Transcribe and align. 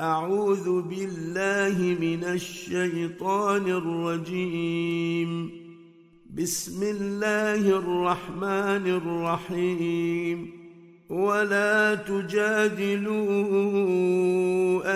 أعوذ 0.00 0.82
بالله 0.82 1.96
من 2.00 2.24
الشيطان 2.24 3.68
الرجيم. 3.68 5.50
بسم 6.34 6.82
الله 6.82 7.78
الرحمن 7.78 8.86
الرحيم. 8.86 10.50
ولا 11.10 11.94
تجادلوا 11.94 13.18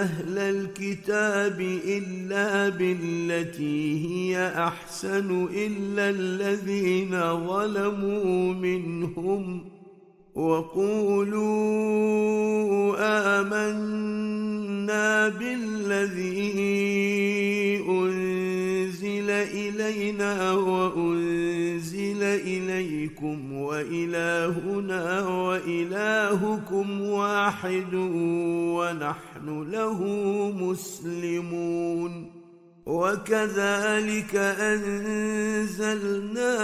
أهل 0.03 0.39
الكتاب 0.39 1.61
إلا 1.85 2.69
بالتي 2.69 4.07
هي 4.09 4.53
أحسن 4.57 5.49
إلا 5.55 6.11
الذين 6.11 7.11
ظلموا 7.47 8.55
منهم. 8.55 9.78
وقولوا 10.39 11.45
آمنا 13.41 15.29
بالذي 15.29 16.55
أنزل 17.89 19.31
إلينا 19.31 20.53
وأنزل 20.53 22.23
إليكم 22.23 23.53
وإلهنا 23.53 25.29
وإلهكم 25.29 27.01
واحد 27.01 27.95
ونحن 27.95 29.71
له 29.71 30.05
مسلمون 30.61 32.38
وكذلك 32.89 34.37
أنزلنا 34.37 36.55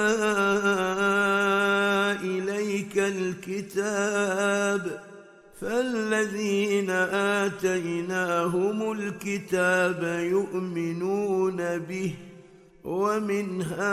إليك 2.22 2.98
الكتاب 2.98 5.00
فالذين 5.60 6.90
آتيناهم 7.40 8.92
الكتاب 8.92 10.02
يؤمنون 10.30 11.78
به 11.78 12.14
ومن 12.84 13.62
هؤلاء 13.62 13.84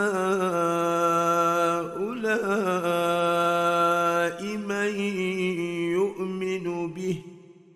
من 4.58 4.96
يؤمن 5.92 6.94
به 6.94 7.22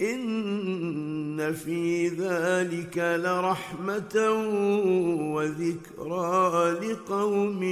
إن 0.00 1.54
في 1.54 2.08
ذلك 2.08 2.98
لرحمة 3.24 4.30
وذكرى 5.34 6.70
لقوم 6.70 7.62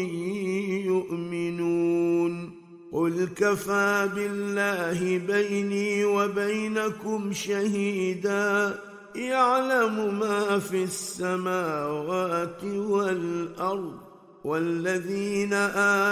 يؤمنون. 0.86 2.50
قل 2.92 3.28
كفى 3.36 4.08
بالله 4.14 5.18
بيني 5.18 6.04
وبينكم 6.04 7.32
شهيدا. 7.32 8.78
يعلم 9.16 10.18
ما 10.18 10.58
في 10.58 10.84
السماوات 10.84 12.64
والأرض. 12.64 14.03
والذين 14.44 15.52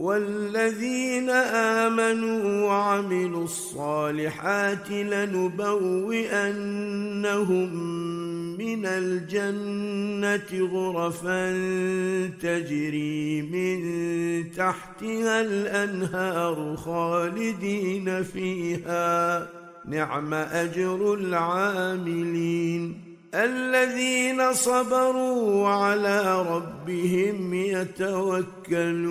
والذين 0.00 1.30
آمنوا 1.30 2.66
وعملوا 2.66 3.44
الصالحات 3.44 4.90
لنبوئنهم 4.90 6.40
من 8.58 8.86
الجنة 8.86 10.68
غرفا 10.72 11.52
تجري 12.42 13.42
من 13.42 13.80
تحتها 14.50 15.40
الأنهار 15.40 16.76
خالدين 16.76 18.22
فيها. 18.22 19.48
نعم 19.84 20.34
أجر 20.34 21.14
العاملين. 21.14 23.00
الذين 23.34 24.52
صبروا 24.52 25.68
على 25.68 26.42
ربهم 26.42 27.54
يتوكلون. 27.54 29.10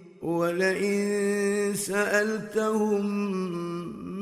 ولئن 0.21 1.73
سألتهم 1.75 3.05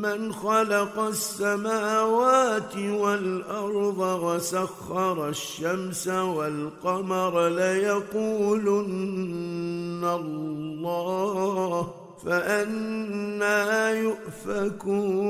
من 0.01 0.33
خلق 0.33 0.99
السماوات 0.99 2.77
والأرض 2.77 3.99
وسخر 3.99 5.29
الشمس 5.29 6.07
والقمر 6.07 7.47
ليقولن 7.49 8.89
الله 10.03 11.93
فأنا 12.25 13.91
يؤفكون. 13.91 15.29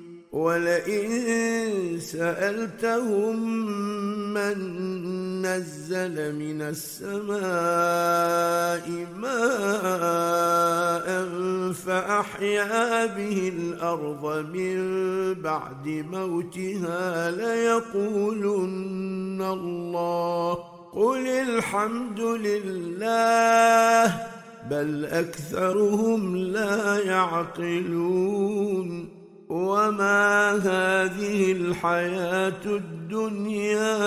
ولئن 0.31 1.99
سألتهم 1.99 3.35
من 4.33 4.57
نزل 5.41 6.35
من 6.35 6.61
السماء 6.61 7.37
ماء 9.15 11.07
فأحيا 11.73 13.05
به 13.05 13.53
الأرض 13.57 14.45
من 14.53 14.77
بعد 15.33 15.87
موتها 16.11 17.31
ليقولن 17.31 18.61
الله 19.41 20.53
قل 20.93 21.27
الحمد 21.27 22.19
لله 22.19 24.05
بل 24.69 25.05
أكثرهم 25.05 26.35
لا 26.35 26.99
يعقلون 26.99 28.41
وما 29.51 30.51
هذه 30.51 31.51
الحياة 31.51 32.65
الدنيا 32.65 33.97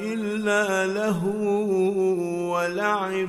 الا 0.00 0.86
له 0.86 1.24
ولعب 2.52 3.28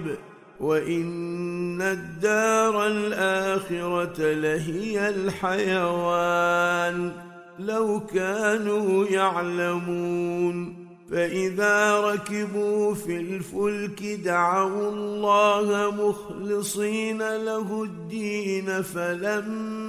وان 0.59 1.81
الدار 1.81 2.87
الاخره 2.87 4.33
لهي 4.33 5.09
الحيوان 5.09 7.11
لو 7.59 7.99
كانوا 8.13 9.07
يعلمون 9.07 10.80
فإذا 11.11 11.99
ركبوا 11.99 12.93
في 12.93 13.17
الفلك 13.17 14.03
دعوا 14.03 14.89
الله 14.89 15.91
مخلصين 15.91 17.17
له 17.17 17.83
الدين 17.83 18.81
فلما 18.81 19.81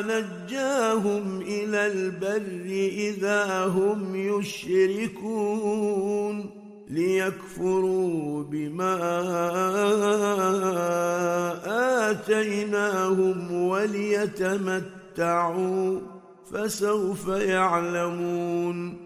نجاهم 0.00 1.40
إلى 1.40 1.86
البر 1.86 2.66
إذا 2.92 3.64
هم 3.64 4.14
يشركون 4.38 5.76
ليكفروا 6.88 8.42
بما 8.42 8.96
آتيناهم 12.10 13.52
وليتمتعوا 13.62 14.80
فسوف 16.52 17.28
يعلمون 17.28 19.05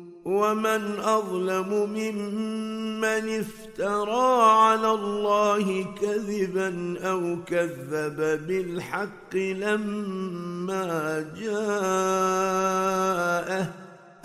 ومن 0.25 0.99
أظلم 0.99 1.89
ممن 1.93 3.39
افترى 3.39 4.43
على 4.43 4.91
الله 4.91 5.85
كذبا 6.01 6.99
أو 6.99 7.43
كذب 7.43 8.47
بالحق 8.47 9.35
لما 9.35 11.25
جاءه. 11.39 12.61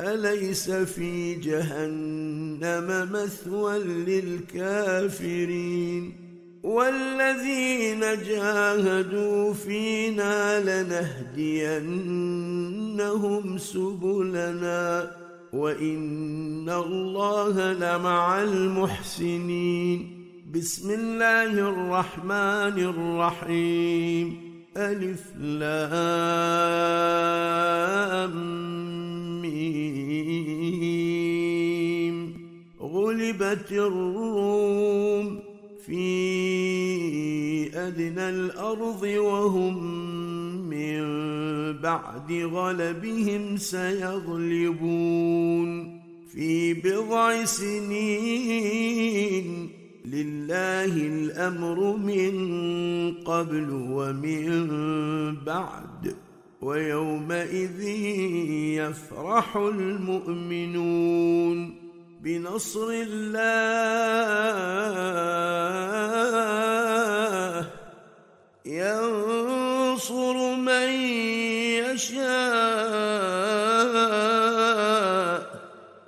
أليس 0.00 0.70
في 0.70 1.34
جهنم 1.34 3.08
مثوى 3.12 3.78
للكافرين؟ 4.58 6.14
والذين 6.62 8.00
جاهدوا 8.00 9.54
فينا 9.54 10.60
لنهدينهم 10.60 13.58
سبلنا. 13.58 15.25
وإن 15.56 16.68
الله 16.68 17.72
لمع 17.72 18.42
المحسنين. 18.42 20.26
بسم 20.54 20.90
الله 20.90 21.52
الرحمن 21.52 22.76
الرحيم. 22.92 24.40
ألف 24.76 25.36
لام 25.36 25.86
ميم. 29.42 29.76
غلبت 32.80 33.72
الروم 33.72 35.45
في 35.86 37.70
ادنى 37.74 38.28
الأرض 38.28 39.02
وهم 39.02 40.06
بعد 41.72 42.32
غلبهم 42.32 43.56
سيغلبون 43.56 44.80
في 46.32 46.74
بضع 46.74 47.44
سنين 47.44 48.68
لله 50.04 50.96
الامر 50.96 51.96
من 51.96 52.34
قبل 53.24 53.70
ومن 53.70 54.66
بعد 55.46 56.16
ويومئذ 56.62 57.82
يفرح 58.78 59.56
المؤمنون 59.56 61.06
بنصر 62.26 62.90
الله. 62.90 63.46
ينصر 68.66 70.36
من 70.56 70.88
يشاء 71.86 72.26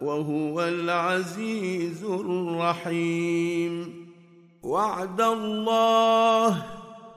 وهو 0.03 0.63
العزيز 0.63 2.05
الرحيم. 2.05 3.75
وعد 4.63 5.21
الله 5.21 6.78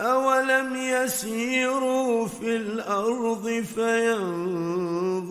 أولم 0.00 0.76
يسيروا 0.76 2.26
في 2.26 2.56
الأرض 2.56 3.64
فينظروا 3.74 5.26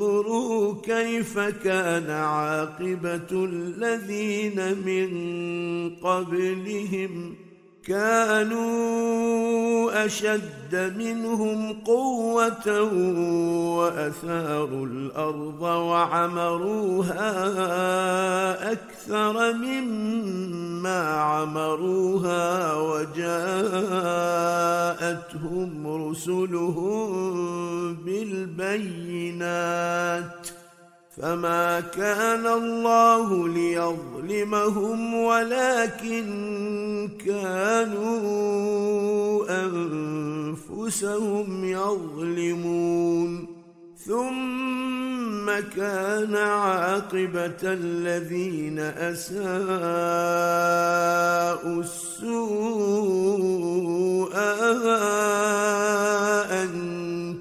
كيف 0.83 1.39
كان 1.39 2.09
عاقبة 2.09 3.31
الذين 3.31 4.77
من 4.86 5.09
قبلهم 5.95 7.36
ۖ 7.43 7.47
كانوا 7.88 9.08
أشد 10.06 10.94
منهم 10.98 11.74
قوة 11.74 12.82
وأثاروا 13.77 14.86
الأرض 14.86 15.62
وعمروها 15.62 17.12
أكثر 18.72 19.53
مما 19.53 21.00
عمروها 21.13 22.74
وجاءتهم 22.74 23.27
رسلهم 26.10 27.13
بالبينات 27.96 29.48
فما 31.21 31.79
كان 31.79 32.47
الله 32.47 33.47
ليظلمهم 33.47 35.13
ولكن 35.13 36.27
كانوا 37.25 38.15
انفسهم 39.65 41.65
يظلمون 41.65 43.47
ثم 44.05 45.51
كان 45.75 46.36
عاقبه 46.36 47.62
الذين 47.63 48.79
اساءوا 48.79 49.41
السوء 51.81 53.07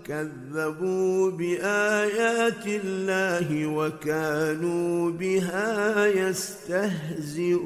كذبوا 0.07 1.31
بآيات 1.31 2.67
الله 2.67 3.67
وكانوا 3.67 5.11
بها 5.11 6.07
يستهزئون. 6.07 7.57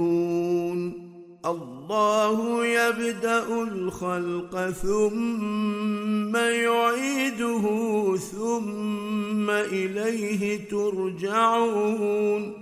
الله 1.47 2.67
يبدأ 2.67 3.63
الخلق 3.63 4.71
ثم 4.71 6.37
يعيده 6.37 7.63
ثم 8.17 9.51
إليه 9.51 10.69
ترجعون. 10.69 12.53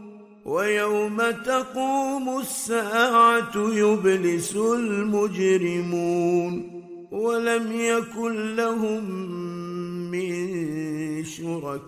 ويوم 0.44 1.18
تقوم 1.46 2.38
الساعة 2.38 3.52
يبلس 3.56 4.56
المجرمون. 4.56 6.08
ولم 7.12 7.72
يكن 7.72 8.56
لهم 8.56 9.28
من 10.10 11.24
شركائهم 11.24 11.86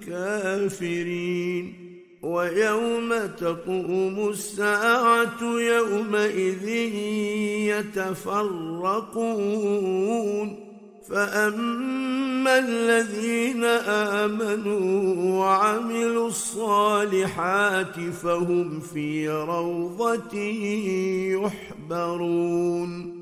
كافرين. 0.07 1.83
ويوم 2.23 3.27
تقوم 3.41 4.29
الساعة 4.29 5.43
يومئذ 5.43 6.69
يتفرقون. 7.69 9.13
فاما 11.13 12.59
الذين 12.59 13.65
امنوا 14.25 15.41
وعملوا 15.41 16.29
الصالحات 16.29 18.01
فهم 18.01 18.81
في 18.81 19.29
روضه 19.29 20.37
يحبرون 21.89 23.22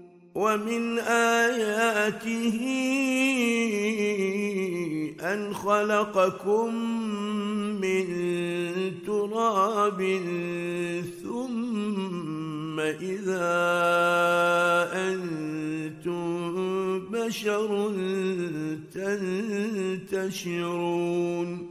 ومن 0.35 0.99
آياته 0.99 2.59
أن 5.21 5.53
خلقكم 5.53 6.75
من 7.81 8.05
تراب 9.05 10.19
ثم 11.23 12.79
إذا 12.79 13.51
أنتم 14.93 16.31
بشر 16.99 17.91
تنتشرون. 20.11 21.70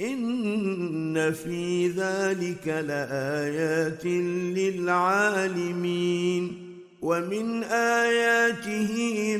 إن 0.00 1.32
في 1.32 1.88
ذلك 1.88 2.68
لآيات 2.68 4.06
للعالمين. 4.56 6.63
ومن 7.04 7.64
آياته 7.64 8.92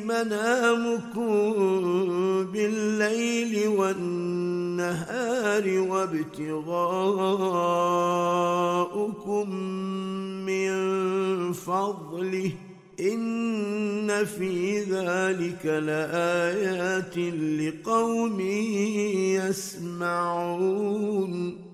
منامكم 0.04 1.52
بالليل 2.52 3.68
والنهار 3.68 5.24
وابتغاؤكم 5.88 6.70
من 10.46 10.72
فضله 11.52 12.50
إن 13.00 14.24
في 14.24 14.80
ذلك 14.80 15.66
لآيات 15.66 17.18
لقوم 17.60 18.40
يسمعون 20.04 21.73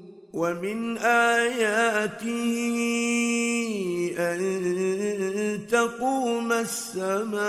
ومن 0.33 0.97
آياته 0.97 2.51
أن 4.17 4.39
تقوم 5.67 6.51
السماء 6.51 7.41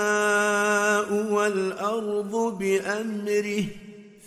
والأرض 1.32 2.58
بأمره 2.58 3.64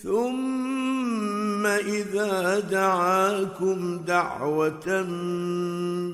ثم 0.03 1.65
إذا 1.65 2.59
دعاكم 2.59 3.97
دعوة 4.07 5.01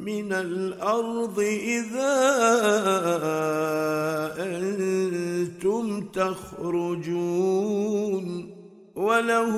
من 0.05 0.33
الأرض 0.33 1.39
إذا 1.39 2.17
أنتم 4.39 6.01
تخرجون. 6.13 7.41
وله 8.95 9.57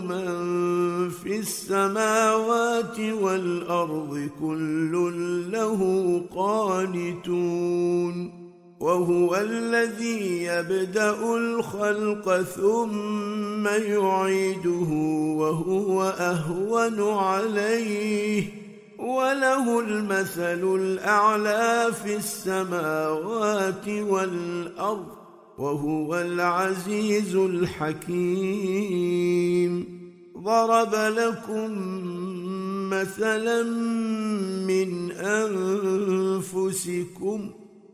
من 0.00 1.10
في 1.10 1.38
السماوات 1.38 3.00
والأرض 3.00 4.30
كل 4.40 4.92
له 5.52 5.80
قانتون 6.36 7.68
وهو 8.80 9.36
الذي 9.36 10.42
يبدأ 10.42 11.36
الخلق 11.36 12.42
ثم 12.42 13.66
يعيده 13.66 14.90
وهو 15.38 16.02
أهون 16.02 17.10
عليه 17.18 18.44
وله 18.98 19.80
المثل 19.80 20.76
الأعلى 20.76 21.88
في 22.04 22.16
السماوات 22.16 23.88
والأرض 23.88 25.17
وهو 25.58 26.18
العزيز 26.18 27.36
الحكيم. 27.36 28.88
ضرب 30.38 30.94
لكم 30.94 31.72
مثلا 32.90 33.62
من 34.66 35.12
أنفسكم 36.42 37.50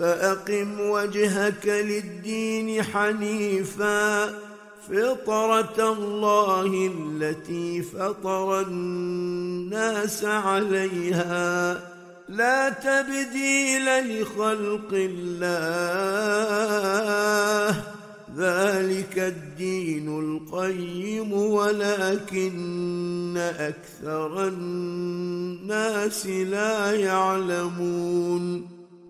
فأقم 0.00 0.80
وجهك 0.80 1.66
للدين 1.66 2.82
حنيفا. 2.82 4.26
فطرة 4.88 5.92
الله 5.92 6.90
التي 6.94 7.82
فطر 7.82 8.60
الناس 8.60 10.24
عليها. 10.24 11.80
لا 12.28 12.68
تبديل 12.68 14.20
لخلق 14.20 14.88
الله. 14.92 15.58
ذلك 18.36 19.18
الدين 19.18 20.18
القيم 20.18 21.32
ولكن 21.32 22.48
أكثر 23.36 24.48
الناس 24.48 26.26
لا 26.26 26.94
يعلمون. 26.94 28.77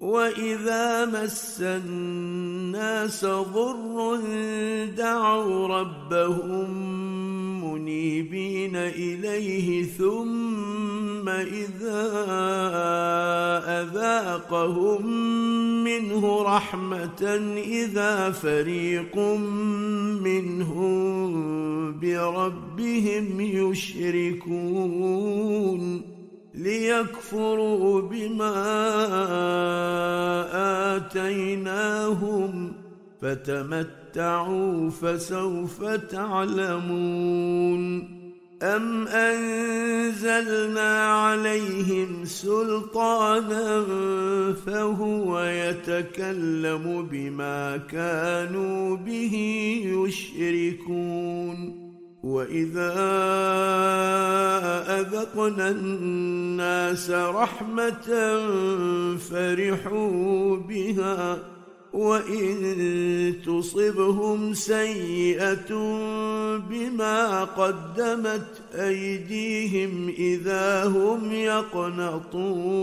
واذا 0.00 1.06
مس 1.06 1.60
الناس 1.60 3.24
ضر 3.24 4.18
دعوا 4.96 5.68
ربهم 5.68 6.68
منيبين 7.64 8.76
اليه 8.76 9.84
ثم 9.84 11.28
اذا 11.28 12.10
اذاقهم 13.82 15.06
منه 15.84 16.42
رحمه 16.42 17.22
اذا 17.66 18.30
فريق 18.30 19.18
منهم 20.22 21.28
بربهم 22.00 23.40
يشركون 23.40 24.58
ليكفروا 26.58 28.00
بما 28.00 28.54
آتيناهم 30.96 32.72
فتمتعوا 33.22 34.90
فسوف 34.90 35.84
تعلمون 36.10 37.38
أم 38.62 39.08
أنزلنا 39.08 41.04
عليهم 41.04 42.24
سلطانا 42.24 43.84
فهو 44.66 45.40
يتكلم 45.40 47.08
بما 47.10 47.76
كانوا 47.76 48.96
به 48.96 49.34
يشركون 49.84 51.77
واذا 52.22 52.94
اذقنا 55.00 55.68
الناس 55.68 57.10
رحمه 57.10 58.08
فرحوا 59.16 60.56
بها 60.56 61.38
وان 61.92 63.34
تصبهم 63.46 64.54
سيئه 64.54 65.74
بما 66.70 67.44
قدمت 67.44 68.62
ايديهم 68.74 70.08
اذا 70.08 70.84
هم 70.84 71.32
يقنطون 71.32 72.78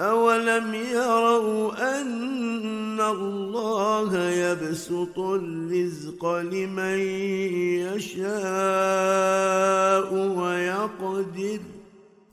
أولم 0.00 0.74
يروا 0.74 2.00
أن 2.00 3.00
الله 3.00 4.30
يبسط 4.30 5.18
الرزق 5.18 6.26
لمن 6.26 6.98
يشاء 7.84 8.24
ويقدر 10.14 11.60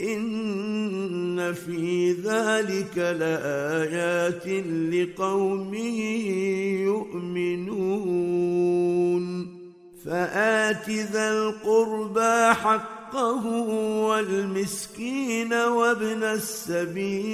إن 0.02 1.54
في 1.54 2.12
ذلك 2.12 2.98
لآيات 2.98 4.48
لقوم 4.94 5.74
يؤمنون 6.84 8.58
فآت 10.08 10.90
ذا 10.90 11.32
القربى 11.32 12.54
حق 12.54 12.98
حقه 13.08 13.48
والمسكين 14.08 15.54
وابن 15.54 16.24
السبيل. 16.24 17.28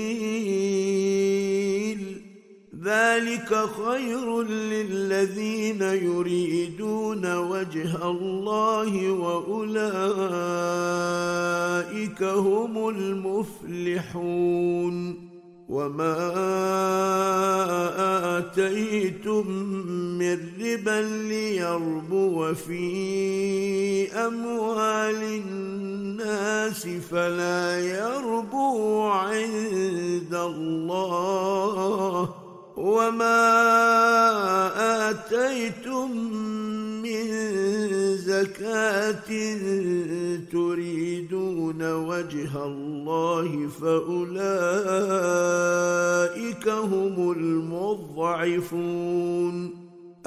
ذلك 2.83 3.65
خير 3.86 4.43
للذين 4.43 5.81
يريدون 5.81 7.36
وجه 7.36 8.09
الله 8.09 9.12
وأولئك 9.12 9.83
هم 12.23 12.89
المفلحون. 12.89 14.23
وما 15.73 16.17
اتيتم 18.38 19.47
من 20.19 20.38
ربا 20.62 21.01
ليربو 21.01 22.53
في 22.53 24.12
اموال 24.12 25.23
الناس 25.23 26.88
فلا 26.88 27.79
يربو 27.79 29.01
عند 29.03 30.33
الله 30.33 31.23
وما 32.77 33.49
اتيتم 35.09 36.12
من 37.03 37.27
زكاه 38.17 39.29
تريدون 40.51 41.93
وجه 41.93 42.65
الله 42.65 43.67
فاولئك 43.81 44.33
هم 46.67 47.31
المضعفون 48.12 48.63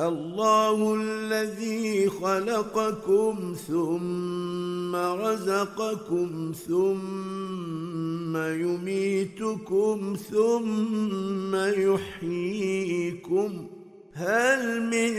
الله 0.01 0.95
الذي 0.95 2.09
خلقكم 2.09 3.57
ثم 3.69 4.97
رزقكم 4.97 6.53
ثم 6.69 8.37
يميتكم 8.37 10.17
ثم 10.31 11.57
يحييكم 11.95 13.67
هل 14.13 14.83
من 14.83 15.13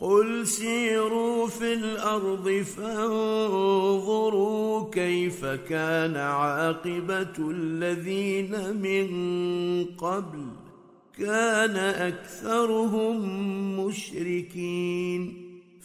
قل 0.00 0.46
سيروا 0.46 1.46
في 1.46 1.74
الأرض 1.74 2.48
فانظروا 2.76 4.10
كيف 4.90 5.44
كان 5.44 6.16
عاقبه 6.16 7.50
الذين 7.50 8.76
من 8.76 9.08
قبل 9.84 10.46
كان 11.18 11.76
اكثرهم 11.76 13.16
مشركين 13.80 15.47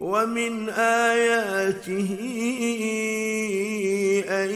ومن 0.00 0.68
آياته 0.68 2.16
أن 4.28 4.50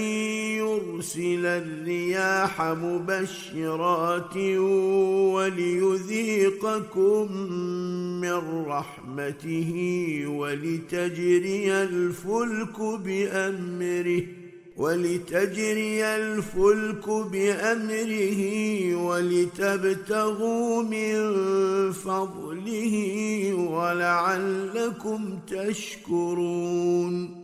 يرسل 0.58 1.46
الرياح 1.46 2.62
مبشرات 2.62 4.36
وليذيقكم 5.34 7.32
من 8.20 8.64
رحمته 8.66 9.72
ولتجري 10.26 11.72
الفلك 11.72 12.80
بأمره 12.80 14.43
ولتجري 14.76 16.04
الفلك 16.04 17.08
بأمره 17.08 18.40
ولتبتغوا 19.06 20.82
من 20.82 21.14
فضله 21.92 22.94
ولعلكم 23.54 25.38
تشكرون 25.46 27.43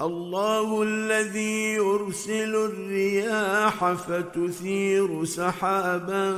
الله 0.00 0.82
الذي 0.82 1.74
يرسل 1.74 2.54
الرياح 2.54 3.92
فتثير 3.92 5.24
سحابا 5.24 6.34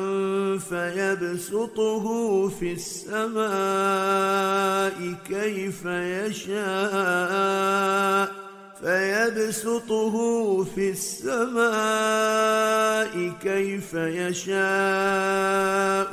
فيبسطه 0.59 2.05
في 2.49 2.73
السماء 2.73 3.44
كيف 5.29 5.85
يشاء. 5.85 6.81
فيبسطه 8.82 10.14
في 10.64 10.90
السماء 10.90 11.70
كيف 13.42 13.94
يشاء 13.94 14.56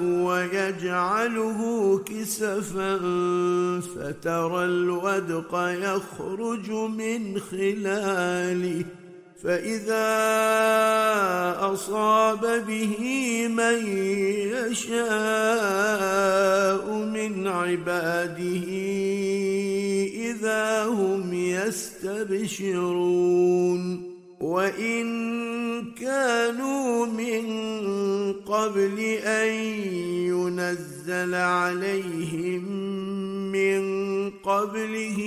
ويجعله 0.04 1.60
كسفا 2.06 2.98
فترى 3.80 4.66
الودق 4.66 5.56
يخرج 5.56 6.72
من 6.72 7.40
خلاله 7.40 8.86
فإذا 9.44 10.08
أصاب 11.74 12.66
به 12.68 12.98
من 13.48 13.88
يشاء 14.54 15.78
من 16.92 17.48
عباده 17.48 18.77
يستبشرون. 22.32 24.18
وإن 24.42 25.06
كانوا 25.94 27.06
من 27.06 27.46
قبل 28.34 29.00
أن 29.24 29.54
ينزل 30.28 31.36
عليهم 31.36 32.64
من 33.52 33.82
قبله 34.30 35.20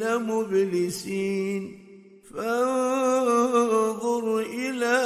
لمبلسين. 0.00 1.78
فانظر 2.34 4.38
إلى 4.38 4.96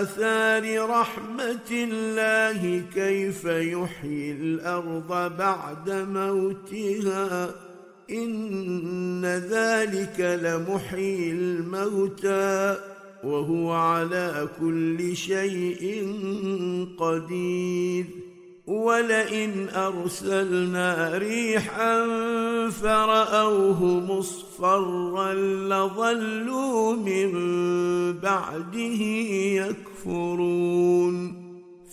آثار 0.00 0.90
رحمة 0.90 1.70
الله 1.70 2.82
كيف 2.94 3.44
يحيي 3.44 4.32
الأرض 4.32 5.36
بعد 5.38 5.90
موتها. 5.90 7.65
إن 8.10 9.24
ذلك 9.24 10.20
لمحيي 10.42 11.30
الموتى 11.30 12.76
وهو 13.24 13.72
على 13.72 14.48
كل 14.60 15.16
شيء 15.16 16.06
قدير. 16.98 18.06
ولئن 18.66 19.68
أرسلنا 19.68 21.18
ريحا 21.18 22.06
فرأوه 22.70 23.84
مصفرا 23.84 25.34
لظلوا 25.68 26.96
من 26.96 27.32
بعده 28.12 29.02
يكفرون. 30.06 31.45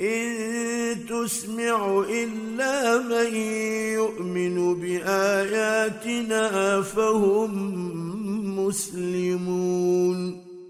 إن 0.00 1.06
تسمع 1.06 2.04
إلا 2.10 2.98
من 2.98 3.34
يؤمن 3.94 4.74
بآياتنا 4.80 6.42
فهم 6.82 7.52
مسلمون. 8.58 10.47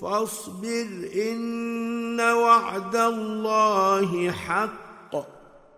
فاصبر 0.00 0.86
إن 1.30 2.20
وعد 2.20 2.96
الله 2.96 4.30
حق 4.30 5.16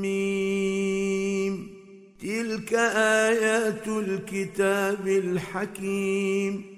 ميم. 0.00 1.68
تلك 2.22 2.74
آيات 2.94 3.88
الكتاب 3.88 5.08
الحكيم. 5.08 6.77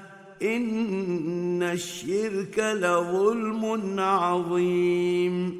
إن 0.43 1.63
الشرك 1.63 2.59
لظلم 2.59 3.99
عظيم. 3.99 5.57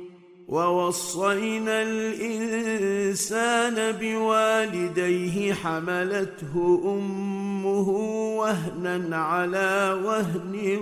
ووصينا 0.47 1.81
الإنسان 1.81 3.91
بوالديه 3.91 5.53
حملته 5.53 6.81
أمه 6.85 7.89
وهنا 8.37 9.17
على 9.17 10.01
وهن 10.05 10.77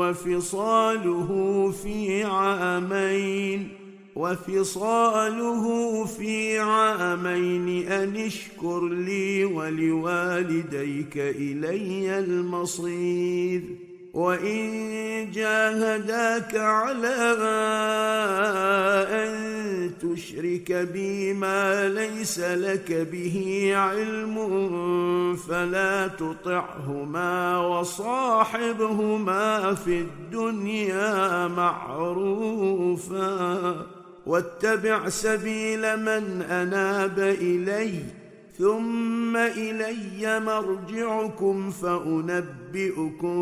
وفصاله 0.00 1.70
في 1.82 2.24
عامين. 2.24 3.83
وفصاله 4.16 6.04
في 6.04 6.58
عامين 6.58 7.88
أن 7.92 8.16
اشكر 8.16 8.88
لي 8.88 9.44
ولوالديك 9.44 11.16
إلي 11.16 12.18
المصير. 12.18 13.62
وإن 14.14 15.30
جاهداك 15.30 16.56
على 16.56 17.16
أن 19.10 19.34
تشرك 20.02 20.72
بي 20.72 21.32
ما 21.32 21.88
ليس 21.88 22.40
لك 22.40 22.92
به 23.12 23.70
علم 23.74 24.36
فلا 25.36 26.08
تطعهما 26.08 27.58
وصاحبهما 27.66 28.94
في 29.74 29.98
الدنيا 29.98 31.48
معروفا. 31.48 33.14
واتبع 34.26 35.08
سبيل 35.08 35.96
من 35.96 36.42
أناب 36.42 37.18
اليّ 37.18 38.24
ثم 38.58 39.36
إلي 39.36 40.40
مرجعكم 40.40 41.70
فأنبئكم 41.70 43.36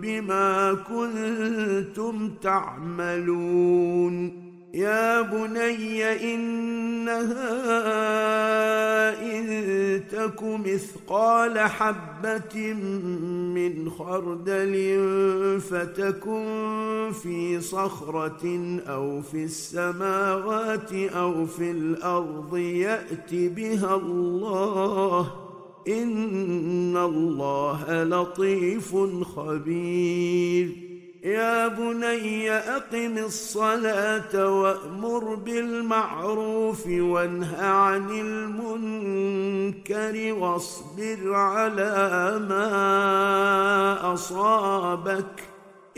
بما 0.00 0.74
كنتم 0.74 2.30
تعملون 2.42 4.43
يا 4.74 5.22
بني 5.22 6.34
انها 6.34 7.34
ان 9.22 10.02
تك 10.10 10.42
مثقال 10.42 11.58
حبه 11.58 12.72
من 13.54 13.90
خردل 13.90 14.74
فتكن 15.70 17.12
في 17.22 17.60
صخره 17.60 18.78
أو 18.86 19.22
في 19.22 19.44
السماوات 19.44 20.92
أو 20.92 21.46
في 21.46 21.70
الأرض 21.70 22.56
يات 22.56 23.34
بها 23.34 23.94
الله 23.94 25.30
ان 25.88 26.96
الله 26.96 28.04
لطيف 28.04 28.96
خبير 29.36 30.83
يا 31.24 31.68
بني 31.68 32.50
أقم 32.50 33.18
الصلاة 33.18 34.60
وأمر 34.60 35.34
بالمعروف 35.34 36.86
وانه 36.86 37.56
عن 37.62 38.10
المنكر 38.10 39.92
واصبر 40.32 41.34
على 41.34 42.46
ما 42.48 44.12
أصابك 44.12 45.42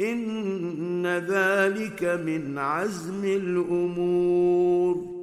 إن 0.01 1.07
ذلك 1.07 2.05
من 2.05 2.59
عزم 2.59 3.25
الأمور 3.25 5.16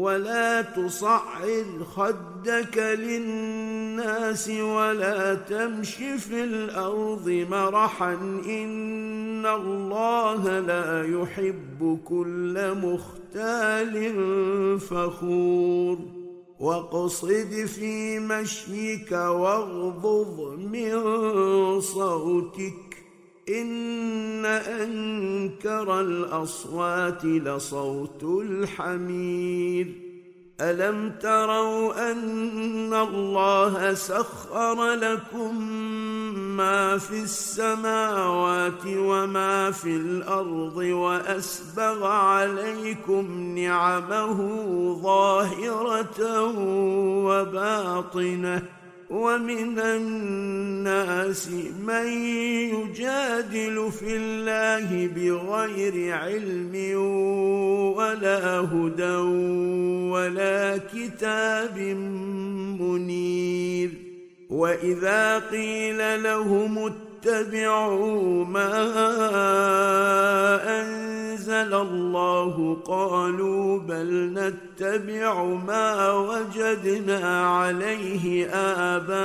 ولا 0.00 0.62
تصعر 0.62 1.64
خدك 1.96 2.78
للناس 2.78 4.48
ولا 4.48 5.34
تمش 5.34 5.94
في 5.94 6.44
الأرض 6.44 7.46
مرحا 7.50 8.12
إن 8.46 9.46
الله 9.46 10.58
لا 10.60 11.04
يحب 11.04 11.98
كل 12.04 12.74
مختال 12.74 13.94
فخور 14.80 15.98
واقصد 16.60 17.64
في 17.66 18.18
مشيك 18.18 19.12
واغضض 19.12 20.58
من 20.72 21.00
صوتك 21.80 22.89
إن 23.50 24.46
أنكر 24.46 26.00
الأصوات 26.00 27.24
لصوت 27.24 28.22
الحمير. 28.22 30.10
ألم 30.60 31.12
تروا 31.20 32.12
أن 32.12 32.94
الله 32.94 33.94
سخر 33.94 34.92
لكم 34.92 35.62
ما 36.56 36.98
في 36.98 37.22
السماوات 37.22 38.86
وما 38.86 39.70
في 39.70 39.96
الأرض 39.96 40.76
وأسبغ 40.76 42.06
عليكم 42.06 43.54
نعمه 43.58 44.38
ظاهرة 45.02 46.42
وباطنة 47.24 48.00
باطنه 48.10 48.62
ومن 49.10 49.78
الناس 49.78 51.48
من 51.86 52.06
يجادل 52.70 53.90
في 53.92 54.16
الله 54.16 55.06
بغير 55.06 56.14
علم 56.14 56.74
ولا 57.96 58.60
هدى 58.60 59.16
ولا 60.10 60.80
كتاب 60.94 61.78
منير. 62.80 63.90
وإذا 64.50 65.38
قيل 65.38 66.22
لهم 66.22 66.86
اتبعوا 67.20 68.44
ما 68.44 68.72
أنزل 70.80 71.74
الله. 71.74 72.76
قالوا 72.84 73.78
بل 73.78 74.32
نتبع 74.34 75.44
ما 75.44 76.12
وجدنا 76.12 77.46
عليه 77.46 78.46
آباءنا. 78.48 79.20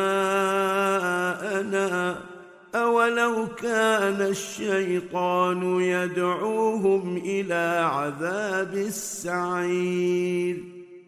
أولو 2.75 3.47
كان 3.61 4.21
الشيطان 4.21 5.81
يدعوهم 5.81 7.17
إلى 7.17 7.89
عذاب 7.91 8.73
السعير. 8.73 10.57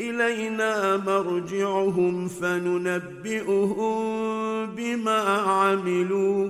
إلينا 0.00 0.96
مرجعهم 0.96 2.28
فننبئهم 2.28 3.96
بما 4.66 5.20
عملوا. 5.28 6.48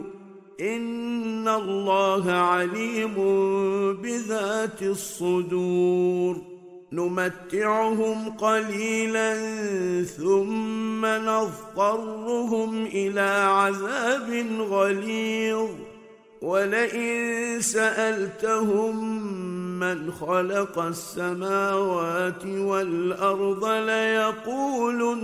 إن 0.60 1.48
الله 1.48 2.32
عليم 2.32 3.14
بذات 4.02 4.82
الصدور. 4.82 6.36
نمتعهم 6.92 8.30
قليلا 8.30 9.34
ثم 10.04 11.06
نضطرهم 11.06 12.84
إلى 12.84 13.46
عذاب 13.50 14.46
غليظ. 14.60 15.68
ولئن 16.42 17.60
سألتهم 17.60 19.20
من 19.80 20.12
خلق 20.12 20.78
السماوات 20.78 22.46
والأرض 22.46 23.64
ليقولن 23.64 25.22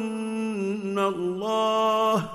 الله 0.99 2.31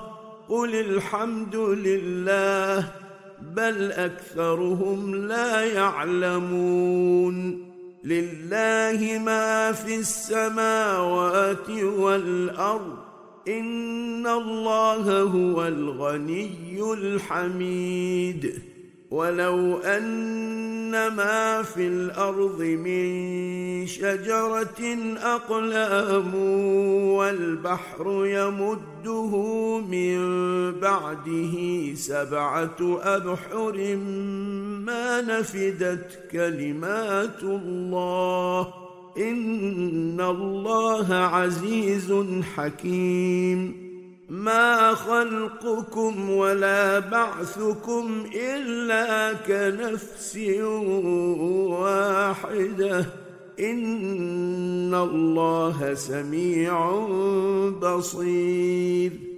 قل 0.48 0.74
الحمد 0.74 1.56
لله 1.56 2.88
بل 3.56 3.92
أكثرهم 3.92 5.14
لا 5.14 5.64
يعلمون 5.64 7.66
لله 8.04 9.18
ما 9.24 9.72
في 9.72 9.94
السماوات 9.94 11.70
والأرض 11.70 12.96
إن 13.48 14.26
الله 14.26 15.22
هو 15.22 15.66
الغني 15.66 16.82
الحميد 16.92 18.71
ولو 19.12 19.76
ان 19.76 20.90
ما 21.08 21.62
في 21.62 21.86
الأرض 21.86 22.62
من 22.62 23.86
شجره 23.86 24.96
اقلام 25.16 26.34
والبحر 27.14 28.26
يمده 28.26 29.32
من 29.80 30.18
بعده 30.80 31.54
سبعه 31.94 32.76
ابحر 33.02 33.96
ما 34.86 35.20
نفدت 35.20 36.18
كلمات 36.32 37.42
الله 37.42 38.74
ان 39.18 40.20
الله 40.20 41.14
عزيز 41.14 42.14
حكيم 42.56 43.81
ما 44.32 44.94
خلقكم 44.94 46.30
ولا 46.30 46.98
بعثكم 46.98 48.24
إلا 48.34 49.32
كنفس 49.32 50.36
واحدة. 51.80 53.06
إن 53.60 54.94
الله 54.94 55.94
سميع 55.94 56.90
بصير. 57.82 59.31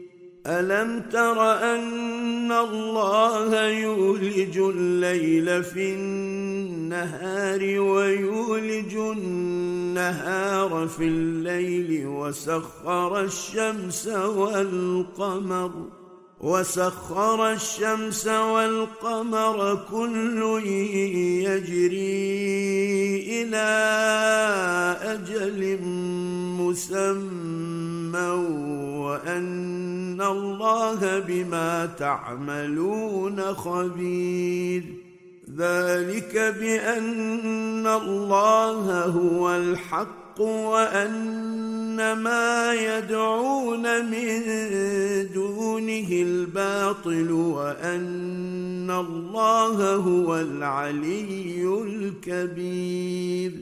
ألم 0.47 1.01
تر 1.13 1.53
أن 1.75 2.53
الله 2.53 3.67
يولج 3.67 4.59
الليل 4.59 5.65
في 5.65 5.95
النهار 5.95 7.61
ويولج 7.81 8.95
النهار 8.95 10.89
في 10.89 11.05
الليل 11.05 12.07
وسخر 12.07 13.21
الشمس 13.21 14.07
والقمر 14.09 15.71
وسخر 16.45 17.53
الشمس 17.53 18.27
والقمر 18.27 19.85
كل 19.91 20.61
يجري 21.49 22.25
إلى 23.43 23.71
أجل 25.03 25.79
مسمى 26.61 28.29
وأن 29.01 30.21
الله 30.21 31.19
بما 31.19 31.87
تعملون 31.99 33.55
خبير. 33.55 34.83
ذلك 35.57 36.55
بأن 36.61 37.87
الله 37.87 39.05
هو 39.05 39.57
الحق 39.57 40.41
وأن 40.41 42.13
ما 42.13 42.75
يدعون 42.75 44.11
من 44.11 44.43
دونه 45.75 46.09
الباطل 46.11 47.31
وأن 47.33 48.91
الله 48.91 49.95
هو 49.95 50.41
العلي 50.41 51.83
الكبير. 51.83 53.53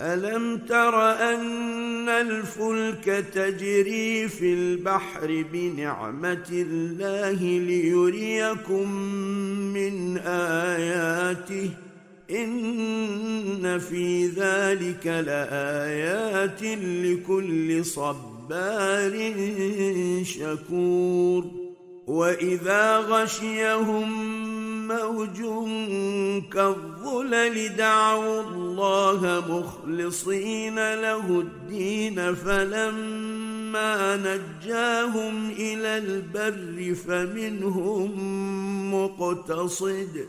ألم 0.00 0.56
تر 0.56 1.10
أن 1.12 2.08
الفلك 2.08 3.24
تجري 3.34 4.28
في 4.28 4.54
البحر 4.54 5.44
بنعمة 5.52 6.48
الله 6.52 7.42
ليريكم 7.42 8.92
من 9.72 10.18
آياته؟ 10.18 11.70
إن 12.30 13.78
في 13.78 14.26
ذلك 14.26 15.06
لآيات 15.06 16.62
لكل 16.82 17.84
صبار 18.48 19.34
شكور 20.24 21.44
واذا 22.06 22.98
غشيهم 22.98 24.08
موج 24.88 25.38
كالظلل 26.52 27.76
دعوا 27.76 28.40
الله 28.42 29.42
مخلصين 29.48 30.74
له 30.74 31.40
الدين 31.40 32.34
فلما 32.34 34.16
نجاهم 34.16 35.50
إلى 35.50 35.98
البر 35.98 36.94
فمنهم 36.94 38.10
مقتصد 38.94 40.26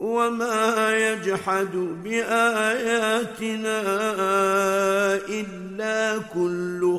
وما 0.00 0.96
يجحد 0.96 1.76
باياتنا 2.04 3.80
الا 5.28 6.18
كل 6.34 6.98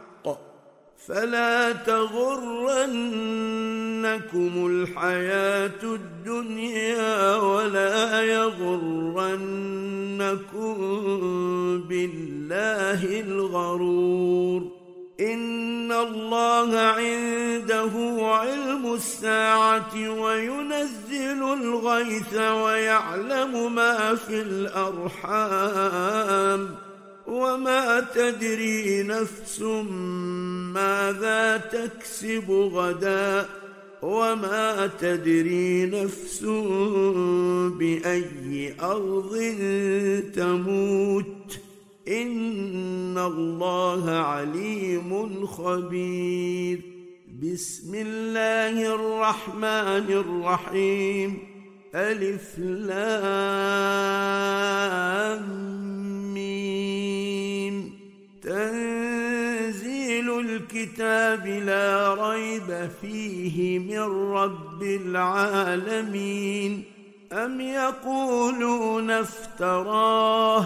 فلا 1.11 1.71
تغرنكم 1.71 2.83
الحياة 4.67 5.83
الدنيا 5.83 7.35
ولا 7.35 8.21
يغرنكم 8.21 9.17
بالله 11.89 13.19
الغرور. 13.19 14.61
إن 15.19 15.91
الله 15.91 16.79
عنده 16.79 17.91
علم 18.21 18.93
الساعة 18.93 20.09
وينزل 20.09 21.43
الغيث 21.53 22.33
ويعلم 22.33 23.75
ما 23.75 24.15
في 24.15 24.41
الأرحام. 24.41 25.71
وما 27.31 27.99
تدري 28.15 29.03
نفس 29.03 29.61
ماذا 30.75 31.57
تكسب 31.57 32.51
غدا 32.51 33.49
وما 34.01 34.89
تدري 34.99 35.85
نفس 35.85 36.43
بأي 37.79 38.75
أرض 38.81 39.37
تموت 40.35 41.59
إن 42.07 43.17
الله 43.17 44.11
عليم 44.11 45.45
خبير 45.47 46.81
بسم 47.43 47.95
الله 47.95 48.95
الرحمن 48.95 50.07
الرحيم 50.23 51.37
ألف 51.95 52.59
لام 52.59 53.11
تنزيل 58.41 60.39
الكتاب 60.39 61.47
لا 61.47 62.13
ريب 62.13 62.89
فيه 63.01 63.79
من 63.79 64.31
رب 64.33 64.83
العالمين 64.83 66.83
أم 67.33 67.61
يقولون 67.61 69.11
افتراه 69.11 70.65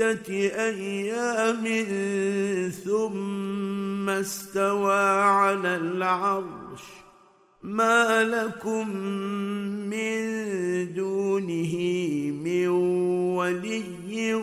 أيام 0.00 1.64
ثم 2.84 4.08
استوى 4.08 5.20
على 5.20 5.76
العرش. 5.76 6.82
ما 7.62 8.24
لكم 8.24 8.96
من 9.90 10.24
دونه 10.94 11.76
من 12.44 12.68
ولي 13.38 14.34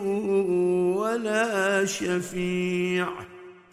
ولا 0.96 1.84
شفيع. 1.84 3.08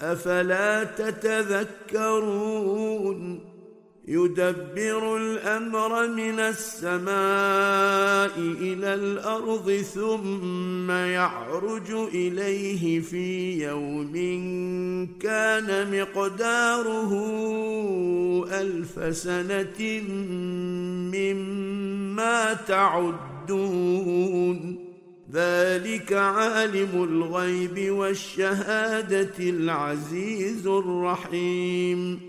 أفلا 0.01 0.83
تتذكرون 0.83 2.29
يدبر 4.09 5.17
الأمر 5.17 6.07
من 6.07 6.39
السماء 6.39 7.09
إلى 8.37 8.93
الأرض 8.93 9.71
ثم 9.93 10.91
يعرج 10.91 11.91
إليه 11.91 12.99
في 12.99 13.63
يوم 13.63 14.13
كان 15.21 15.99
مقداره 16.01 17.11
ألف 18.51 19.17
سنة 19.17 20.01
مما 21.13 22.53
تعدون. 22.67 24.09
ذلك 25.33 26.13
عالم 26.13 27.03
الغيب 27.03 27.91
والشهادة 27.91 29.39
العزيز 29.39 30.67
الرحيم. 30.67 32.28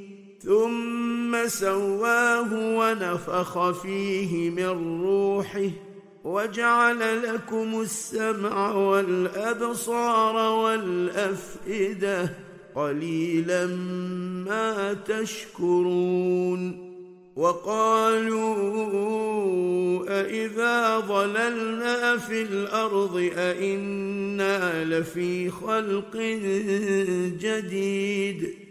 ثم 0.43 1.47
سواه 1.47 2.53
ونفخ 2.53 3.71
فيه 3.71 4.49
من 4.49 5.01
روحه 5.03 5.69
وجعل 6.23 7.23
لكم 7.23 7.81
السمع 7.81 8.75
والأبصار 8.75 10.35
والأفئدة 10.59 12.29
قليلا 12.75 13.65
ما 14.45 14.93
تشكرون 14.93 16.91
وقالوا 17.35 18.51
أإذا 20.09 20.99
ضللنا 20.99 22.17
في 22.17 22.41
الأرض 22.41 23.31
أإنا 23.37 24.83
لفي 24.83 25.49
خلق 25.49 26.17
جديد 27.39 28.70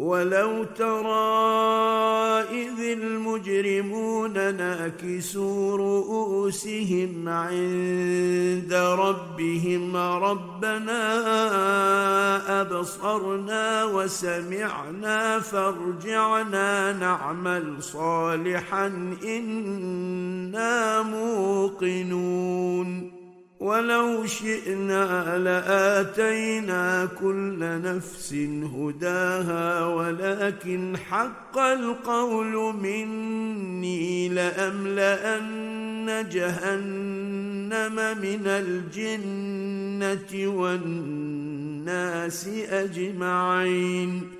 ولو 0.00 0.64
ترى 0.64 1.60
إذ 2.50 2.80
المجرمون 2.80 4.32
ناكسوا 4.32 5.76
رؤوسهم 5.76 7.28
عند 7.28 8.74
ربهم 8.74 9.96
ربنا 9.96 11.00
أبصرنا 12.60 13.84
وسمعنا 13.84 15.40
فارجعنا 15.40 16.92
نعمل 16.92 17.82
صالحا 17.82 18.86
إنا 19.24 21.02
موقنون 21.02 22.40
ولو 23.60 24.26
شئنا 24.26 25.38
لآتينا 25.38 27.08
كل 27.20 27.58
نفس 27.60 28.34
هداها 28.76 29.86
ولكن 29.86 30.96
حق 30.96 31.58
القول 31.58 32.74
مني 32.74 34.28
لأملأن 34.28 35.70
جهنم 36.32 37.96
من 38.22 38.46
الجنة 38.46 40.32
والناس 40.56 42.48
أجمعين. 42.70 44.39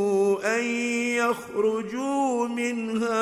ان 0.61 0.67
يخرجوا 1.17 2.47
منها 2.47 3.17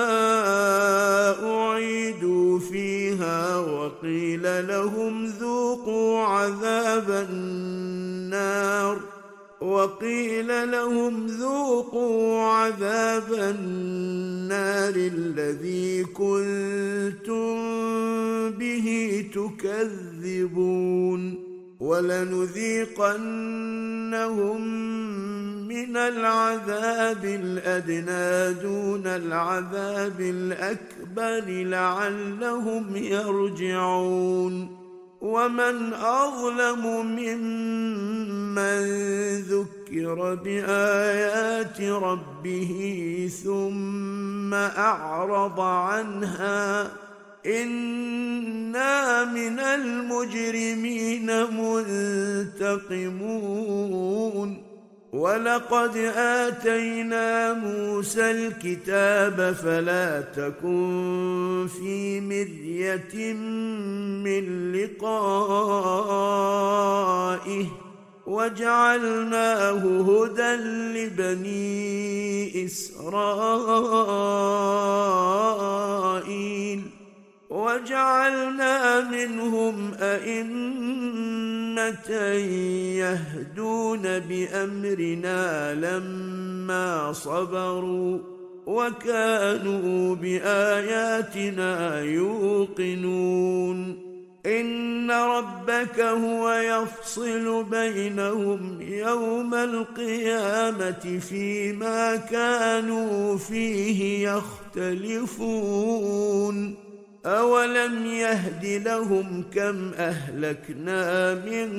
أعيدوا 1.56 2.60
فيها 2.60 3.58
وقيل 3.58 4.68
لهم 4.68 5.26
ذوقوا 5.26 6.20
عذاب 6.20 7.28
النار 7.32 9.00
وقيل 9.62 10.72
لهم 10.72 11.28
ذوقوا 11.28 12.42
عذاب 12.42 13.34
النار 13.34 14.94
الذي 14.96 16.04
كنتم 16.04 17.60
به 18.50 19.26
تكذبون 19.34 20.70
ولنذيقنهم 21.80 23.00
من 25.68 25.98
العذاب 25.98 27.26
الأدنى 27.26 28.54
دون 28.62 29.08
العذاب 29.08 30.22
الأكبر 30.22 31.44
لعلهم 31.48 32.96
يرجعون. 32.96 34.80
ومن 35.22 35.94
أظلم 35.94 37.06
ممن 37.06 38.80
ذكر 39.40 40.36
بآيات 40.36 41.82
ربه 41.82 43.32
ثم 43.44 44.54
أعرض 44.54 45.60
عنها 45.60 46.92
أنا 47.46 49.26
من 49.26 49.60
المجرمين 49.60 51.26
منتقمون 53.20 54.70
ولقد 55.14 55.98
اتينا 56.16 57.54
موسى 57.54 58.32
الكتاب 58.32 59.56
فلا 59.64 60.22
تكن 60.22 61.68
في 61.80 62.22
مريه 62.22 63.34
من 64.24 64.72
لقائه 64.72 65.60
وجعلناه 68.28 69.82
هدى 70.02 70.56
لبني 70.94 72.66
اسرائيل 75.90 76.99
وجعلنا 77.50 79.10
منهم 79.10 79.94
أئمة 80.00 82.10
يهدون 83.02 84.20
بأمرنا 84.20 85.74
لما 85.74 87.14
صبروا 87.14 88.20
وكانوا 88.66 90.16
بآياتنا 90.16 92.02
يوقنون. 92.02 94.10
إن 94.46 95.12
ربك 95.12 96.00
هو 96.00 96.52
يفصل 96.52 97.64
بينهم 97.64 98.82
يوم 98.82 99.54
القيامة 99.54 101.20
فيما 101.30 102.16
كانوا 102.16 103.38
فيه 103.38 104.30
يختلفون. 104.30 105.50
اولم 107.26 108.06
يهد 108.06 108.66
لهم 108.66 109.44
كم 109.56 109.92
اهلكنا 109.94 111.34
من 111.34 111.70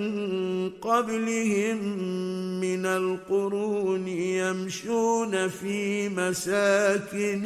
قبلهم 0.70 1.78
من 2.60 2.86
القرون 2.86 4.08
يمشون 4.08 5.48
في 5.48 6.08
مساكنهم 6.08 7.38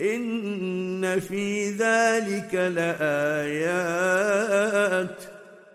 ان 0.00 1.20
في 1.20 1.70
ذلك 1.70 2.54
لايات 2.54 4.04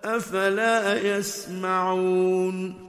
افلا 0.03 1.17
يسمعون 1.17 2.88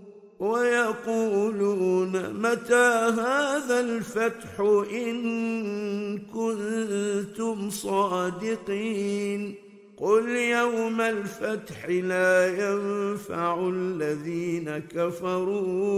ويقولون 0.41 2.33
متى 2.33 3.13
هذا 3.17 3.79
الفتح 3.79 4.59
إن 4.91 6.17
كنتم 6.17 7.69
صادقين 7.69 9.55
قل 9.97 10.29
يوم 10.29 11.01
الفتح 11.01 11.89
لا 11.89 12.47
ينفع 12.47 13.69
الذين 13.73 14.77
كفروا 14.77 15.97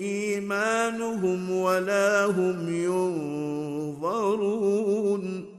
إيمانهم 0.00 1.50
ولا 1.50 2.24
هم 2.24 2.74
ينظرون 3.94 5.55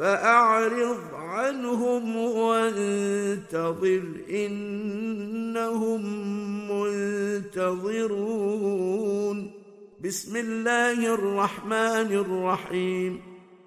فأعرض 0.00 1.14
عنهم 1.14 2.16
وانتظر 2.16 4.02
إنهم 4.30 6.02
منتظرون. 6.70 7.90
بسم 10.04 10.36
الله 10.36 11.14
الرحمن 11.14 12.12
الرحيم. 12.12 13.20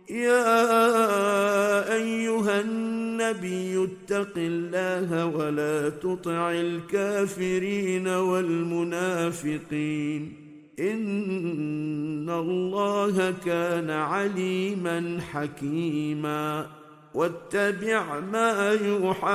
يا 0.09 1.93
أيها 1.93 2.61
النبي 2.61 3.84
اتق 3.84 4.34
الله 4.38 5.25
ولا 5.25 5.89
تطع 5.89 6.51
الكافرين 6.51 8.07
والمنافقين. 8.07 10.43
إن 10.80 12.30
الله 12.30 13.34
كان 13.45 13.89
عليما 13.89 15.19
حكيما. 15.32 16.65
واتبع 17.13 18.19
ما 18.19 18.71
يوحى 18.71 19.28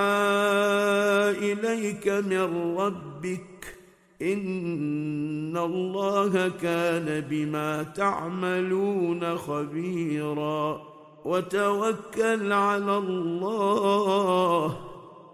إليك 1.53 2.09
من 2.09 2.77
ربك. 2.79 3.79
إن 4.23 5.57
الله 5.57 6.49
كان 6.49 7.25
بما 7.31 7.83
تعملون 7.83 9.37
خبيرا. 9.37 10.83
وتوكل 11.25 12.53
على 12.53 12.99
الله 12.99 14.81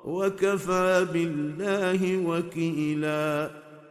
وكفى 0.04 1.06
بالله 1.12 2.28
وكيلا. 2.28 3.63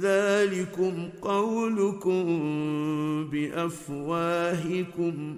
ذلكم 0.00 1.08
قولكم 1.22 2.24
بأفواهكم 3.32 5.36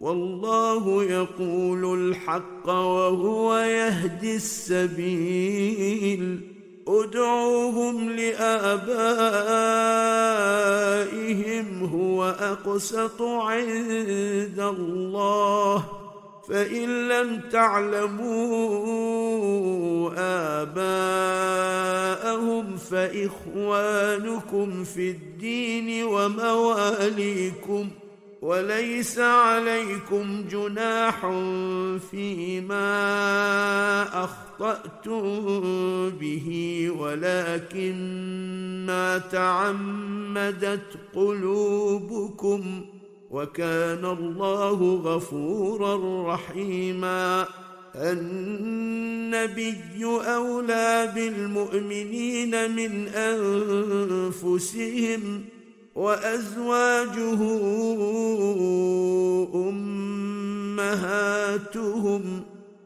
والله 0.00 1.04
يقول 1.04 2.00
الحق 2.00 2.68
وهو 2.68 3.56
يهدي 3.56 4.36
السبيل 4.36 6.40
ادعوهم 6.88 8.10
لآبائهم 8.10 8.78
هو 11.84 12.24
أقسط 12.24 13.22
عند 13.22 14.60
الله 14.60 15.84
فإن 16.48 17.08
لم 17.08 17.40
تعلموا 17.52 18.38
آباءهم 20.62 22.76
فإخوانكم 22.76 24.84
في 24.84 25.10
الدين 25.10 26.04
ومواليكم 26.04 27.88
وليس 28.42 29.18
عليكم 29.18 30.44
جناح 30.50 31.20
فيما 32.10 32.84
أخطأتم 34.24 35.20
به 36.10 36.88
ولكن 36.98 37.94
ما 38.86 39.18
تعمدت 39.18 40.96
قلوبكم 41.14 42.84
وكان 43.30 44.04
الله 44.04 45.00
غفورا 45.04 46.34
رحيما. 46.34 47.46
النبي 47.96 50.04
أولى 50.04 51.12
بالمؤمنين 51.14 52.76
من 52.76 53.08
أنفسهم 54.28 55.44
وأزواجه 55.94 57.38
أمهاتهم 60.74 61.02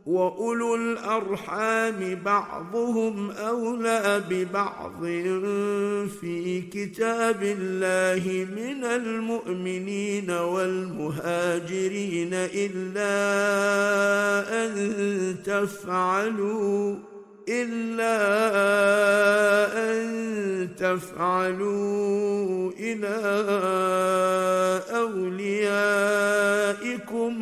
واولو 0.06 0.74
الارحام 0.74 2.18
بعضهم 2.24 3.30
اولى 3.30 4.22
ببعض 4.30 5.04
في 6.20 6.62
كتاب 6.72 7.42
الله 7.42 8.46
من 8.56 8.84
المؤمنين 8.84 10.30
والمهاجرين 10.30 12.30
الا 12.34 13.12
ان 14.64 14.72
تفعلوا 15.44 16.96
إلا 17.48 18.16
أن 19.90 20.68
تفعلوا 20.78 22.72
إلى 22.78 23.16
أوليائكم 26.12 27.32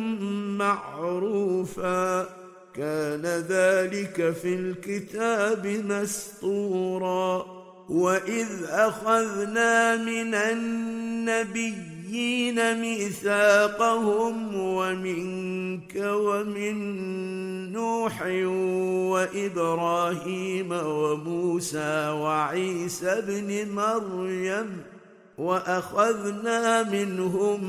معروفا. 0.57 2.40
كان 2.75 3.25
ذلك 3.25 4.33
في 4.41 4.55
الكتاب 4.55 5.67
مسطورا 5.67 7.45
وإذ 7.89 8.47
أخذنا 8.69 9.95
من 9.95 10.35
النبي 10.35 12.01
النبيين 12.11 12.81
ميثاقهم 12.81 14.55
ومنك 14.55 15.95
ومن 15.95 16.75
نوح 17.71 18.21
وإبراهيم 19.11 20.71
وموسى 20.71 22.09
وعيسى 22.09 23.09
ابن 23.09 23.71
مريم. 23.71 24.83
وأخذنا 25.37 26.83
منهم 26.83 27.59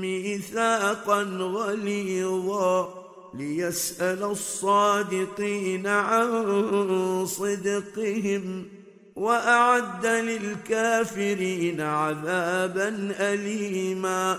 ميثاقا 0.00 1.22
غليظا. 1.22 3.03
ليسأل 3.38 4.22
الصادقين 4.22 5.86
عن 5.86 7.26
صدقهم 7.26 8.66
وأعد 9.16 10.06
للكافرين 10.06 11.80
عذابا 11.80 13.14
اليما 13.20 14.38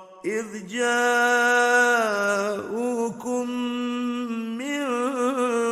إذ 0.25 0.67
جاءوكم 0.67 2.01
من 4.57 4.81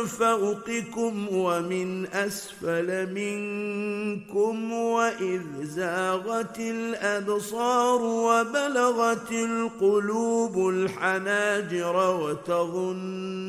فوقكم 0.06 1.28
ومن 1.32 2.06
أسفل 2.06 3.14
منكم 3.14 4.72
وإذ 4.72 5.42
زاغت 5.62 6.58
الأبصار 6.58 8.02
وبلغت 8.02 9.32
القلوب 9.32 10.68
الحناجر 10.68 12.20
وتظنون 12.20 13.44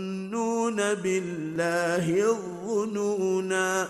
بالله 0.76 2.30
الظنونا 2.30 3.90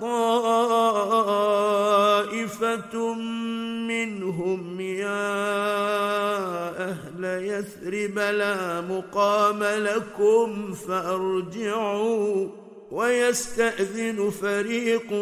طائفة 0.00 1.84
منهم 3.88 4.80
يا 4.80 5.40
أهل 6.90 7.24
يثرب 7.24 8.18
لا 8.18 8.80
مقام 8.80 9.64
لكم 9.64 10.72
فأرجعوا 10.72 12.48
ويستأذن 12.90 14.30
فريق 14.30 15.12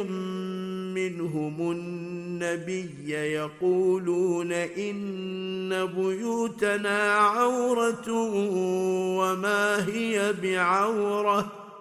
منهم 0.95 1.70
النبي 1.70 3.11
يقولون 3.11 4.53
إن 4.53 5.87
بيوتنا 5.87 7.12
عورة 7.12 8.12
وما 9.18 9.87
هي 9.89 10.35
بعورة. 10.43 11.67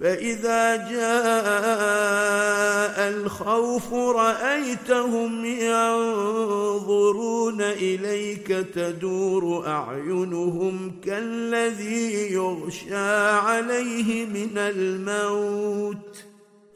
فإذا 0.00 0.76
جاء 0.76 1.08
الخوف 3.08 3.94
رأيتهم 3.94 5.44
ينظرون 5.44 7.60
إليك 7.60 8.46
تدور 8.46 9.66
أعينهم 9.66 10.92
كالذي 11.04 12.32
يغشى 12.32 12.96
عليه 13.26 14.26
من 14.26 14.58
الموت 14.58 16.24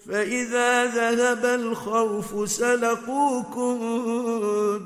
فإذا 0.07 0.87
ذهب 0.87 1.45
الخوف 1.45 2.51
سلقوكم 2.51 3.79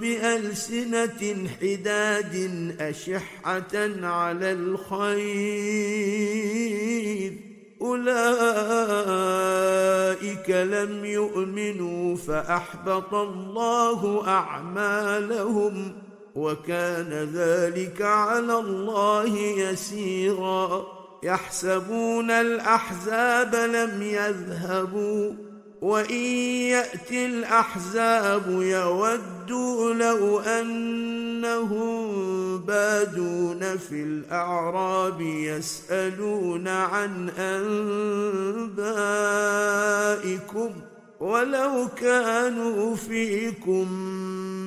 بألسنة 0.00 1.48
حداد 1.60 2.50
أشحة 2.80 3.90
على 4.02 4.52
الخير 4.52 5.12
أولئك 7.82 8.10
لم 10.50 11.04
يؤمنوا 11.04 12.16
فأحبط 12.16 13.14
الله 13.14 14.28
أعمالهم 14.28 15.92
وكان 16.34 17.30
ذلك 17.34 18.02
على 18.02 18.58
الله 18.58 19.38
يسيرا 19.38 20.86
يحسبون 21.22 22.30
الأحزاب 22.30 23.54
لم 23.54 24.02
يذهبوا 24.02 25.32
وإن 25.82 26.24
ياتي 26.70 27.26
الأحزاب 27.26 28.42
يودوا 28.48 29.94
لو 29.94 30.40
أنهم 30.40 32.12
بادون 32.58 33.78
في 33.78 34.02
الأعراب 34.02 35.20
يسألون 35.20 36.68
عن 36.68 37.28
أنبائكم 37.38 38.80
ولو 41.20 41.88
كانوا 41.96 42.96
فيكم 42.96 43.92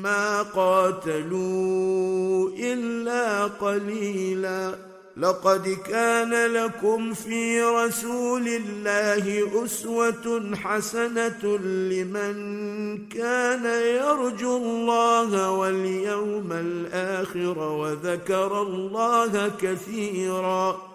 ما 0.03 0.41
قاتلوا 0.41 2.49
إلا 2.59 3.43
قليلا 3.43 4.75
لقد 5.17 5.77
كان 5.87 6.53
لكم 6.53 7.13
في 7.13 7.61
رسول 7.61 8.47
الله 8.47 9.49
أسوة 9.65 10.55
حسنة 10.55 11.57
لمن 11.91 12.35
كان 13.07 13.65
يرجو 13.95 14.57
الله 14.57 15.51
واليوم 15.51 16.51
الآخر 16.51 17.57
وذكر 17.59 18.61
الله 18.61 19.51
كثيرا. 19.61 20.94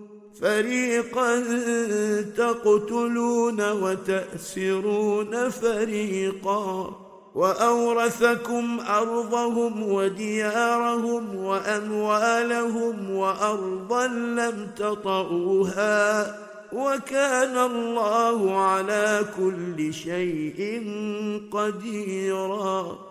فريقا 0.39 1.43
تقتلون 2.37 3.71
وتأسرون 3.71 5.49
فريقا 5.49 6.95
وأورثكم 7.35 8.79
أرضهم 8.79 9.91
وديارهم 9.91 11.35
وأموالهم 11.35 13.11
وأرضا 13.11 14.07
لم 14.07 14.67
تطئوها 14.77 16.37
وكان 16.73 17.57
الله 17.57 18.57
على 18.57 19.25
كل 19.37 19.93
شيء 19.93 20.83
قديرا 21.51 23.10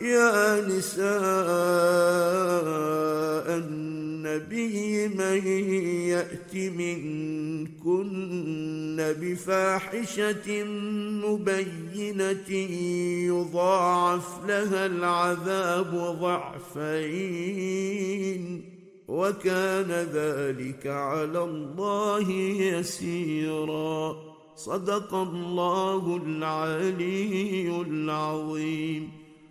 يا 0.00 0.60
نساء 0.60 1.10
النبي 3.58 5.08
من 5.08 5.46
يأت 6.08 6.54
منكن 6.54 8.00
بفاحشة 9.20 10.64
مبينة 11.24 12.50
يضاعف 13.28 14.28
لها 14.48 14.86
العذاب 14.86 16.16
ضعفين 16.20 17.50
وكان 19.08 19.90
ذلك 19.90 20.86
على 20.86 21.44
الله 21.44 22.30
يسيرا. 22.60 24.16
صدق 24.56 25.14
الله 25.14 26.20
العلي 26.26 27.82
العظيم. 27.88 29.19